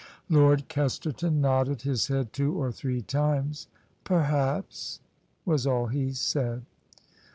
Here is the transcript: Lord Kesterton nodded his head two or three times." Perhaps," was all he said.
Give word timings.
Lord 0.29 0.67
Kesterton 0.67 1.41
nodded 1.41 1.83
his 1.83 2.07
head 2.07 2.33
two 2.33 2.59
or 2.59 2.71
three 2.71 3.03
times." 3.03 3.67
Perhaps," 4.03 4.99
was 5.45 5.67
all 5.67 5.85
he 5.89 6.11
said. 6.11 6.63